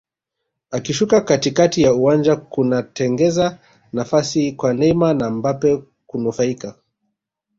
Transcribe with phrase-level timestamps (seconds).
[0.71, 3.57] Akishuka katikati ya uwanja kunatengeza
[3.93, 6.75] nafasi kwa Neymar na Mbappe kunufaika